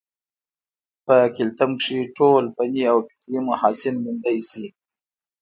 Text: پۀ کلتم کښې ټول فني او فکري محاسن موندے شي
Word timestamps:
پۀ 1.05 1.17
کلتم 1.35 1.71
کښې 1.81 1.99
ټول 2.17 2.43
فني 2.55 2.83
او 2.91 2.97
فکري 3.07 3.39
محاسن 3.49 3.95
موندے 4.03 4.35
شي 4.49 4.65